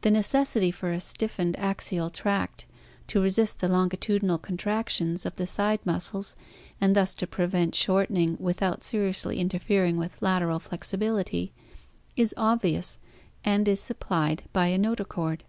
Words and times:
The 0.00 0.10
necessity 0.10 0.72
for 0.72 0.90
a 0.90 0.98
stiffened 0.98 1.56
axial 1.56 2.10
tract 2.10 2.66
to 3.06 3.20
resist 3.22 3.60
the 3.60 3.68
longitudinal 3.68 4.38
contractions 4.38 5.24
of 5.24 5.36
the 5.36 5.46
side 5.46 5.78
muscles 5.84 6.34
and 6.80 6.96
thus 6.96 7.14
to 7.14 7.28
prevent 7.28 7.76
shortening 7.76 8.36
without 8.40 8.82
seriously 8.82 9.38
interfering 9.38 9.98
with 9.98 10.20
lateral 10.20 10.58
flexibility, 10.58 11.52
is 12.16 12.34
obvious 12.36 12.98
and 13.44 13.68
is 13.68 13.78
supplied 13.78 14.42
by 14.52 14.66
a 14.66 14.78
notochord. 14.80 15.44